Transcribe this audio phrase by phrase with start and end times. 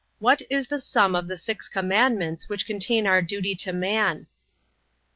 [0.17, 4.25] What is the sum of the six commandments which contain our duty to man?
[4.25, 4.27] A.